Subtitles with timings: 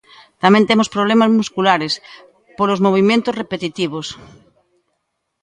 [0.43, 1.93] Tamén temos problemas musculares,
[2.57, 4.07] polos movementos repetitivos.